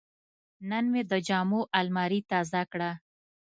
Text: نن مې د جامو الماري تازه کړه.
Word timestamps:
نن 0.69 0.83
مې 0.91 1.01
د 1.11 1.13
جامو 1.27 1.61
الماري 1.79 2.19
تازه 2.31 2.61
کړه. 2.71 2.91